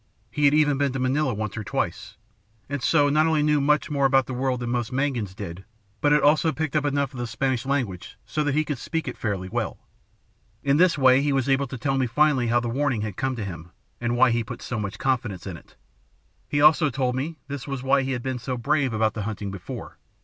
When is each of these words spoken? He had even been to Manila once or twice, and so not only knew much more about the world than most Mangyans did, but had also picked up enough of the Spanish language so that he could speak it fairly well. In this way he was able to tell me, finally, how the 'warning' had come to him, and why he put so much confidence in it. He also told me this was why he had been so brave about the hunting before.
He 0.31 0.45
had 0.45 0.53
even 0.55 0.79
been 0.79 0.91
to 0.93 0.99
Manila 0.99 1.31
once 1.35 1.55
or 1.55 1.63
twice, 1.63 2.17
and 2.67 2.81
so 2.81 3.07
not 3.09 3.27
only 3.27 3.43
knew 3.43 3.61
much 3.61 3.91
more 3.91 4.07
about 4.07 4.25
the 4.25 4.33
world 4.33 4.59
than 4.61 4.71
most 4.71 4.91
Mangyans 4.91 5.35
did, 5.35 5.63
but 6.01 6.11
had 6.11 6.23
also 6.23 6.51
picked 6.51 6.75
up 6.75 6.85
enough 6.85 7.13
of 7.13 7.19
the 7.19 7.27
Spanish 7.27 7.67
language 7.67 8.17
so 8.25 8.43
that 8.43 8.55
he 8.55 8.63
could 8.65 8.79
speak 8.79 9.07
it 9.07 9.15
fairly 9.15 9.47
well. 9.47 9.77
In 10.63 10.77
this 10.77 10.97
way 10.97 11.21
he 11.21 11.31
was 11.31 11.47
able 11.47 11.67
to 11.67 11.77
tell 11.77 11.99
me, 11.99 12.07
finally, 12.07 12.47
how 12.47 12.59
the 12.59 12.67
'warning' 12.67 13.01
had 13.01 13.15
come 13.15 13.35
to 13.35 13.45
him, 13.45 13.69
and 13.99 14.17
why 14.17 14.31
he 14.31 14.43
put 14.43 14.63
so 14.63 14.79
much 14.79 14.97
confidence 14.97 15.45
in 15.45 15.55
it. 15.55 15.75
He 16.49 16.61
also 16.61 16.89
told 16.89 17.13
me 17.13 17.37
this 17.47 17.67
was 17.67 17.83
why 17.83 18.01
he 18.01 18.13
had 18.13 18.23
been 18.23 18.39
so 18.39 18.57
brave 18.57 18.93
about 18.93 19.13
the 19.13 19.21
hunting 19.29 19.51
before. 19.51 19.99